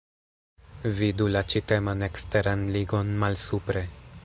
Vidu 0.99 1.27
la 1.35 1.43
ĉi-teman 1.53 2.07
eksteran 2.09 2.65
ligon 2.79 3.15
malsupre. 3.25 3.87